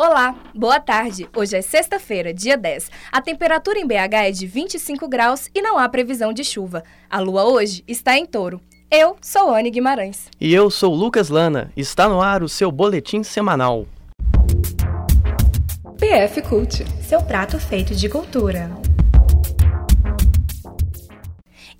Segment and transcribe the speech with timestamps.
[0.00, 1.28] Olá, boa tarde.
[1.34, 2.88] Hoje é sexta-feira, dia 10.
[3.10, 6.84] A temperatura em BH é de 25 graus e não há previsão de chuva.
[7.10, 8.60] A lua hoje está em touro.
[8.88, 10.28] Eu sou Anne Guimarães.
[10.40, 11.72] E eu sou Lucas Lana.
[11.76, 13.88] Está no ar o seu boletim semanal.
[15.98, 18.70] PF Cult seu prato feito de cultura.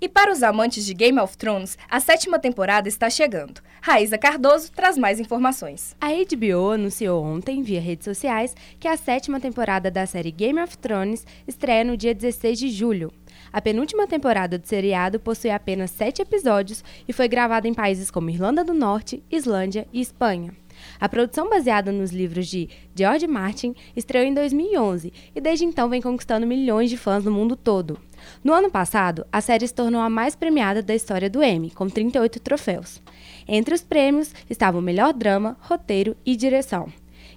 [0.01, 3.61] E para os amantes de Game of Thrones, a sétima temporada está chegando.
[3.81, 5.93] Raíza Cardoso traz mais informações.
[5.99, 10.77] A HBO anunciou ontem, via redes sociais, que a sétima temporada da série Game of
[10.77, 13.11] Thrones estreia no dia 16 de julho.
[13.51, 18.29] A penúltima temporada do seriado possui apenas sete episódios e foi gravada em países como
[18.29, 20.53] Irlanda do Norte, Islândia e Espanha.
[20.97, 26.01] A produção baseada nos livros de George Martin estreou em 2011 e desde então vem
[26.01, 27.99] conquistando milhões de fãs no mundo todo.
[28.43, 31.87] No ano passado, a série se tornou a mais premiada da história do Emmy, com
[31.87, 33.01] 38 troféus.
[33.47, 36.87] Entre os prêmios estavam melhor drama, roteiro e direção.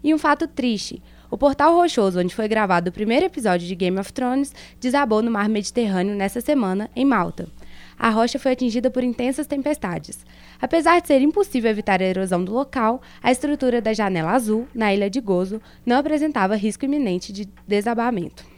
[0.03, 3.99] E um fato triste: o portal rochoso onde foi gravado o primeiro episódio de Game
[3.99, 7.49] of Thrones desabou no mar Mediterrâneo nesta semana, em Malta.
[7.99, 10.27] A rocha foi atingida por intensas tempestades.
[10.61, 14.93] Apesar de ser impossível evitar a erosão do local, a estrutura da janela azul, na
[14.93, 18.52] ilha de Gozo, não apresentava risco iminente de desabamento.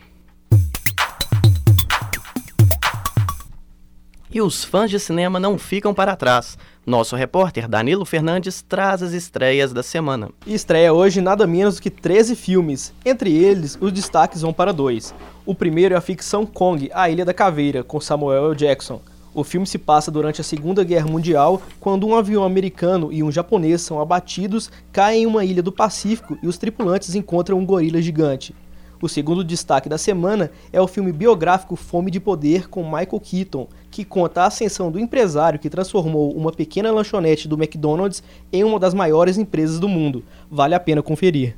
[4.35, 6.59] E os fãs de cinema não ficam para trás.
[6.85, 10.29] Nosso repórter Danilo Fernandes traz as estreias da semana.
[10.45, 12.93] E estreia hoje nada menos do que 13 filmes.
[13.07, 15.15] Entre eles, os destaques vão para dois.
[15.47, 18.57] O primeiro é a ficção Kong, A Ilha da Caveira, com Samuel L.
[18.57, 19.01] Jackson.
[19.33, 23.31] O filme se passa durante a Segunda Guerra Mundial, quando um avião americano e um
[23.31, 28.03] japonês são abatidos, caem em uma ilha do Pacífico e os tripulantes encontram um gorila
[28.03, 28.53] gigante.
[29.01, 33.69] O segundo destaque da semana é o filme biográfico Fome de Poder com Michael Keaton,
[33.91, 38.79] que conta a ascensão do empresário que transformou uma pequena lanchonete do McDonald's em uma
[38.79, 40.25] das maiores empresas do mundo.
[40.51, 41.57] Vale a pena conferir.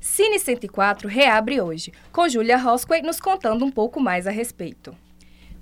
[0.00, 4.94] Cine 104 reabre hoje, com Julia Rosquay nos contando um pouco mais a respeito.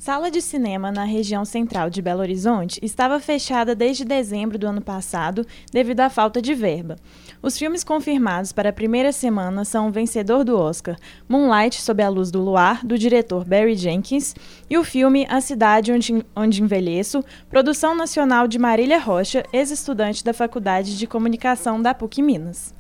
[0.04, 4.80] Sala de cinema na região central de Belo Horizonte estava fechada desde dezembro do ano
[4.80, 6.96] passado devido à falta de verba.
[7.40, 10.96] Os filmes confirmados para a primeira semana são o vencedor do Oscar,
[11.28, 14.34] Moonlight Sob a Luz do Luar, do diretor Barry Jenkins,
[14.68, 20.34] e o filme A Cidade Onde, Onde Envelheço, produção nacional de Marília Rocha, ex-estudante da
[20.34, 22.74] Faculdade de Comunicação da PUC Minas.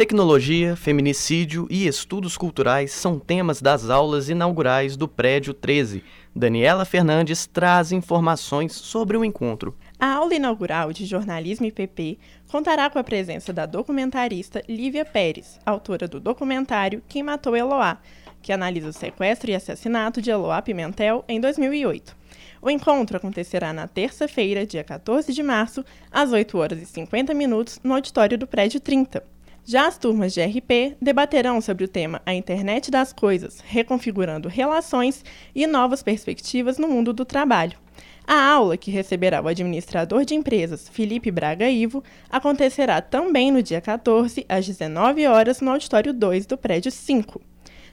[0.00, 6.02] Tecnologia, feminicídio e estudos culturais são temas das aulas inaugurais do Prédio 13.
[6.34, 9.76] Daniela Fernandes traz informações sobre o encontro.
[9.98, 12.16] A aula inaugural de Jornalismo e PP
[12.50, 17.98] contará com a presença da documentarista Lívia Pérez, autora do documentário Quem Matou Eloá,
[18.40, 22.16] que analisa o sequestro e assassinato de Eloá Pimentel em 2008.
[22.62, 27.78] O encontro acontecerá na terça-feira, dia 14 de março, às 8 horas e 50 minutos,
[27.84, 29.22] no auditório do Prédio 30.
[29.64, 35.24] Já as turmas de RP debaterão sobre o tema A Internet das Coisas, reconfigurando relações
[35.54, 37.78] e novas perspectivas no mundo do trabalho.
[38.26, 43.80] A aula, que receberá o administrador de empresas Felipe Braga Ivo, acontecerá também no dia
[43.80, 47.40] 14, às 19 horas, no auditório 2 do prédio 5.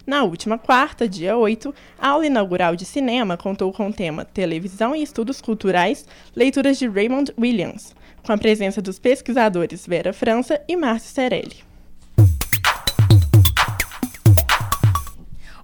[0.05, 4.95] Na última quarta, dia 8, a aula inaugural de cinema contou com o tema Televisão
[4.95, 7.93] e Estudos Culturais, leituras de Raymond Williams
[8.27, 11.63] com a presença dos pesquisadores Vera França e Márcio Cerelli.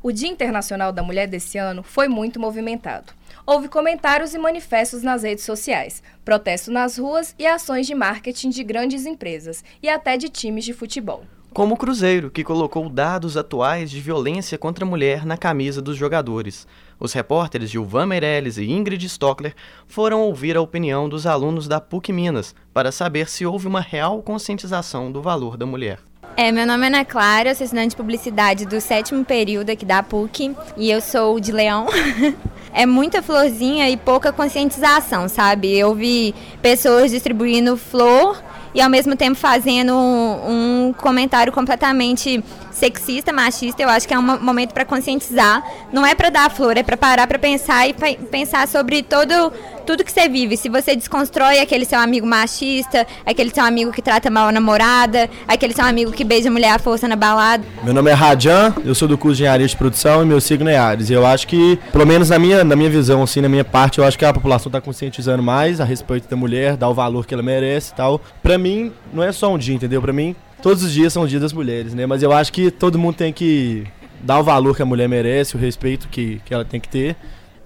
[0.01, 3.11] O Dia Internacional da Mulher desse ano foi muito movimentado.
[3.45, 8.63] Houve comentários e manifestos nas redes sociais, protesto nas ruas e ações de marketing de
[8.63, 11.25] grandes empresas e até de times de futebol.
[11.53, 15.95] Como o Cruzeiro, que colocou dados atuais de violência contra a mulher na camisa dos
[15.95, 16.65] jogadores.
[17.03, 19.53] Os repórteres Gilvan Meirelles e Ingrid Stockler
[19.85, 24.23] foram ouvir a opinião dos alunos da PUC Minas para saber se houve uma real
[24.23, 25.99] conscientização do valor da mulher.
[26.37, 29.83] É, meu nome é Ana Clara, eu sou estudante de publicidade do sétimo período aqui
[29.83, 31.87] da PUC e eu sou de Leão.
[32.73, 35.77] é muita florzinha e pouca conscientização, sabe?
[35.77, 38.41] Eu vi pessoas distribuindo flor
[38.73, 44.39] e ao mesmo tempo fazendo um, comentário completamente sexista, machista, eu acho que é um
[44.39, 45.63] momento para conscientizar.
[45.91, 49.51] Não é para dar flor, é para parar para pensar e pensar sobre todo
[49.85, 50.57] tudo que você vive.
[50.57, 55.29] Se você desconstrói aquele seu amigo machista, aquele seu amigo que trata mal a namorada,
[55.47, 57.63] aquele seu amigo que beija a mulher à força na balada.
[57.83, 60.69] Meu nome é Rajan, eu sou do curso de engenharia de produção e meu signo
[60.69, 61.09] é Ares.
[61.09, 64.05] Eu acho que, pelo menos na minha, na minha visão, assim, na minha parte, eu
[64.05, 67.33] acho que a população está conscientizando mais a respeito da mulher, dar o valor que
[67.33, 68.21] ela merece e tal.
[68.41, 70.01] Para mim, não é só um dia, entendeu?
[70.01, 72.05] Para mim, todos os dias são o dia das mulheres, né?
[72.05, 73.85] Mas eu acho que todo mundo tem que
[74.21, 77.17] dar o valor que a mulher merece, o respeito que, que ela tem que ter.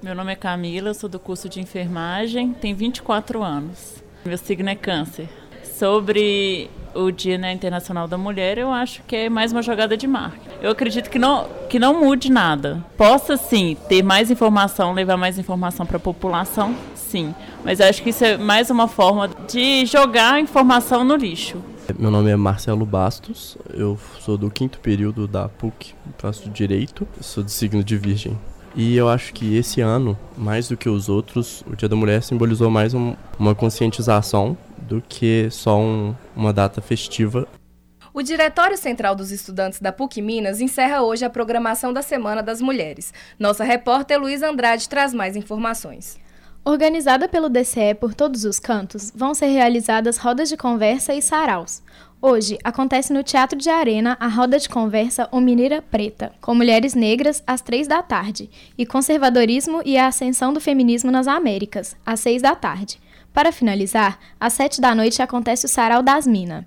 [0.02, 4.04] Meu nome é Camila, sou do curso de enfermagem, tenho 24 anos.
[4.26, 5.30] Meu signo é câncer.
[5.64, 10.08] Sobre o Dia né, Internacional da Mulher, eu acho que é mais uma jogada de
[10.08, 10.50] marketing.
[10.60, 12.84] Eu acredito que não, que não mude nada.
[12.98, 17.36] Possa, sim, ter mais informação, levar mais informação para a população, sim.
[17.64, 21.62] Mas acho que isso é mais uma forma de jogar a informação no lixo.
[21.96, 27.42] Meu nome é Marcelo Bastos, eu sou do quinto período da PUC, faço Direito, sou
[27.44, 28.38] de signo de Virgem.
[28.76, 32.22] E eu acho que esse ano, mais do que os outros, o Dia da Mulher
[32.22, 37.48] simbolizou mais um, uma conscientização do que só um, uma data festiva.
[38.14, 42.62] O Diretório Central dos Estudantes da PUC Minas encerra hoje a programação da Semana das
[42.62, 43.14] Mulheres.
[43.40, 46.20] Nossa repórter Luiz Andrade traz mais informações.
[46.68, 51.82] Organizada pelo DCE por todos os cantos, vão ser realizadas rodas de conversa e saraus.
[52.22, 56.94] Hoje, acontece no Teatro de Arena a roda de conversa O Mineira Preta, com mulheres
[56.94, 62.20] negras, às três da tarde, e Conservadorismo e a Ascensão do Feminismo nas Américas, às
[62.20, 63.00] seis da tarde.
[63.32, 66.66] Para finalizar, às sete da noite acontece o Sarau das Minas.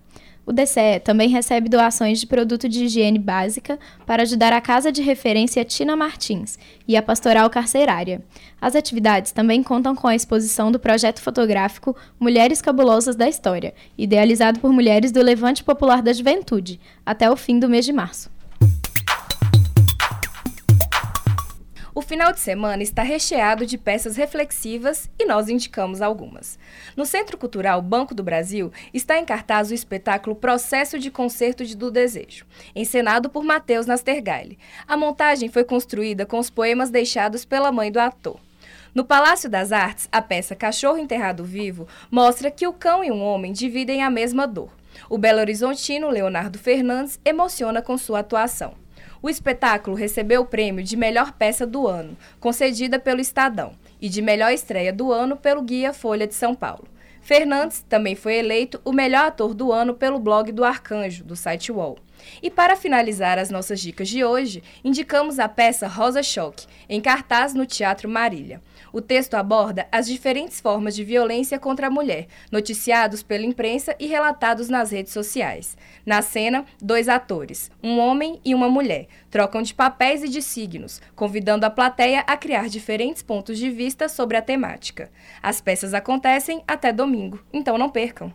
[0.51, 5.01] O DCE também recebe doações de produto de higiene básica para ajudar a Casa de
[5.01, 6.59] Referência Tina Martins
[6.89, 8.21] e a Pastoral Carcerária.
[8.61, 14.59] As atividades também contam com a exposição do projeto fotográfico Mulheres Cabulosas da História, idealizado
[14.59, 18.29] por mulheres do Levante Popular da Juventude, até o fim do mês de março.
[21.93, 26.57] O final de semana está recheado de peças reflexivas e nós indicamos algumas.
[26.97, 31.77] No Centro Cultural Banco do Brasil está em cartaz o espetáculo Processo de Concerto de
[31.77, 32.47] do Desejo,
[32.77, 34.59] encenado por Matheus Nastergaile.
[34.87, 38.39] A montagem foi construída com os poemas deixados pela mãe do ator.
[38.95, 43.21] No Palácio das Artes, a peça Cachorro Enterrado Vivo mostra que o cão e um
[43.21, 44.71] homem dividem a mesma dor.
[45.09, 48.80] O Belo Horizontino Leonardo Fernandes emociona com sua atuação.
[49.23, 54.23] O espetáculo recebeu o prêmio de melhor peça do ano, concedida pelo Estadão, e de
[54.23, 56.89] melhor estreia do ano pelo Guia Folha de São Paulo.
[57.21, 61.71] Fernandes também foi eleito o melhor ator do ano pelo blog do Arcanjo, do site
[61.71, 61.99] UOL.
[62.43, 67.55] E para finalizar as nossas dicas de hoje, indicamos a peça Rosa Choque, em cartaz
[67.55, 68.61] no Teatro Marília.
[68.93, 74.07] O texto aborda as diferentes formas de violência contra a mulher, noticiados pela imprensa e
[74.07, 75.77] relatados nas redes sociais.
[76.05, 81.01] Na cena, dois atores, um homem e uma mulher, trocam de papéis e de signos,
[81.15, 85.11] convidando a plateia a criar diferentes pontos de vista sobre a temática.
[85.43, 88.33] As peças acontecem até domingo, então não percam.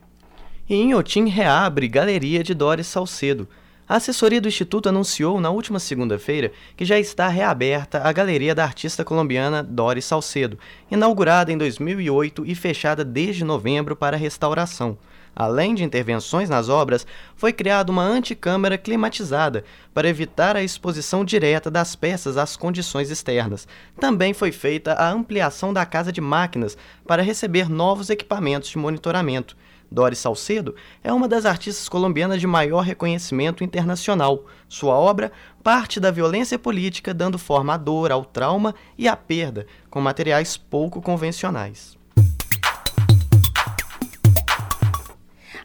[0.67, 3.47] E em Otim reabre Galeria de Doris Salcedo.
[3.87, 8.63] A assessoria do Instituto anunciou na última segunda-feira que já está reaberta a galeria da
[8.63, 10.57] artista colombiana Doris Salcedo,
[10.89, 14.97] inaugurada em 2008 e fechada desde novembro para restauração.
[15.35, 17.05] Além de intervenções nas obras,
[17.35, 23.67] foi criada uma anticâmara climatizada para evitar a exposição direta das peças às condições externas.
[23.99, 29.55] Também foi feita a ampliação da casa de máquinas para receber novos equipamentos de monitoramento.
[29.95, 34.43] Doris Salcedo é uma das artistas colombianas de maior reconhecimento internacional.
[34.67, 35.31] Sua obra
[35.63, 40.57] parte da violência política, dando forma à dor, ao trauma e à perda, com materiais
[40.57, 41.97] pouco convencionais.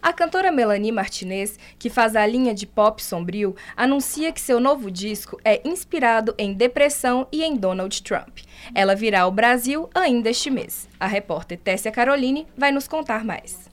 [0.01, 4.91] A cantora Melanie Martinez, que faz a linha de pop sombrio, anuncia que seu novo
[4.91, 8.39] disco é inspirado em depressão e em Donald Trump.
[8.75, 10.89] Ela virá ao Brasil ainda este mês.
[10.99, 13.70] A repórter Tessia Caroline vai nos contar mais.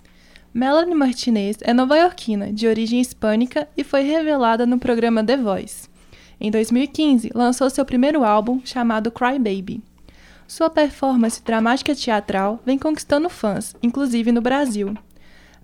[0.53, 5.89] Melanie Martinez é nova-iorquina, de origem hispânica e foi revelada no programa The Voice.
[6.39, 9.83] Em 2015, lançou seu primeiro álbum, chamado Cry Baby.
[10.47, 14.95] Sua performance dramática teatral vem conquistando fãs, inclusive no Brasil.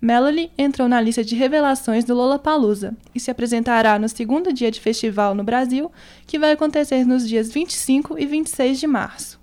[0.01, 4.81] Melanie entrou na lista de revelações do Lollapalooza e se apresentará no segundo dia de
[4.81, 5.89] festival no Brasil,
[6.27, 9.39] que vai acontecer nos dias 25 e 26 de março.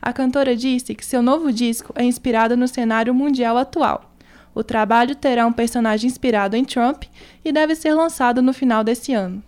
[0.00, 4.15] A cantora disse que seu novo disco é inspirado no cenário mundial atual
[4.56, 7.04] o trabalho terá um personagem inspirado em Trump
[7.44, 9.42] e deve ser lançado no final desse ano.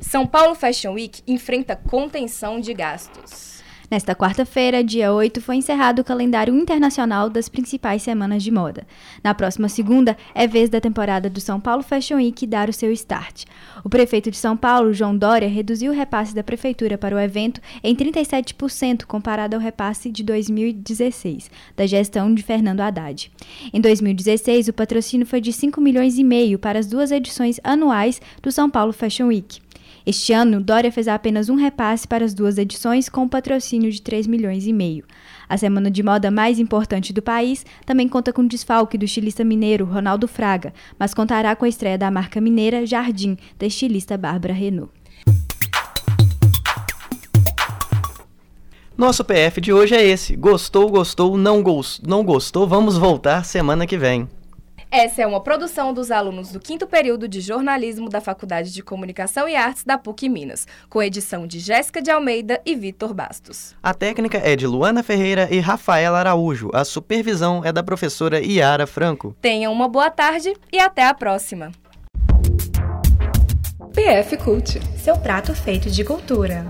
[0.00, 3.60] São Paulo Fashion Week enfrenta contenção de gastos.
[3.88, 8.84] Nesta quarta-feira, dia 8, foi encerrado o calendário internacional das principais semanas de moda.
[9.22, 12.90] Na próxima segunda, é vez da temporada do São Paulo Fashion Week dar o seu
[12.92, 13.44] start.
[13.84, 17.60] O prefeito de São Paulo, João Dória, reduziu o repasse da prefeitura para o evento
[17.82, 23.30] em 37% comparado ao repasse de 2016, da gestão de Fernando Haddad.
[23.72, 28.20] Em 2016, o patrocínio foi de 5 milhões e meio para as duas edições anuais
[28.42, 29.65] do São Paulo Fashion Week.
[30.08, 34.00] Este ano, Dória fez apenas um repasse para as duas edições com um patrocínio de
[34.00, 35.04] 3 milhões e meio.
[35.48, 39.42] A semana de moda mais importante do país também conta com o desfalque do estilista
[39.42, 44.54] mineiro Ronaldo Fraga, mas contará com a estreia da marca mineira Jardim, da estilista Bárbara
[44.54, 44.92] Renault.
[48.96, 50.36] Nosso PF de hoje é esse.
[50.36, 51.64] Gostou, gostou, não,
[52.06, 54.28] não gostou, vamos voltar semana que vem.
[54.98, 59.46] Essa é uma produção dos alunos do quinto período de jornalismo da Faculdade de Comunicação
[59.46, 63.76] e Artes da PUC Minas, com edição de Jéssica de Almeida e Vitor Bastos.
[63.82, 66.70] A técnica é de Luana Ferreira e Rafaela Araújo.
[66.72, 69.36] A supervisão é da professora Iara Franco.
[69.38, 71.72] Tenham uma boa tarde e até a próxima.
[73.92, 76.64] PF Cult, seu prato feito de cultura.